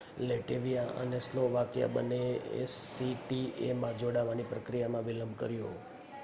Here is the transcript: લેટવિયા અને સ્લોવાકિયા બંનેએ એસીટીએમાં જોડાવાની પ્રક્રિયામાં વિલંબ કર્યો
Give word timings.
લેટવિયા 0.19 0.93
અને 1.01 1.19
સ્લોવાકિયા 1.19 1.89
બંનેએ 1.89 2.31
એસીટીએમાં 2.61 3.99
જોડાવાની 3.99 4.49
પ્રક્રિયામાં 4.49 5.05
વિલંબ 5.05 5.37
કર્યો 5.37 5.71